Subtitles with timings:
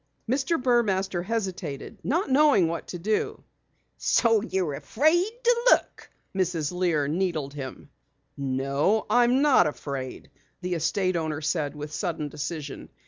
[0.27, 0.59] Mr.
[0.59, 3.43] Burmaster hesitated, not knowing what to do.
[3.97, 6.71] "So you're afraid to look?" Mrs.
[6.71, 7.87] Lear needled him.
[8.35, 12.89] "No, I'm not afraid," the estate owner said with sudden decision.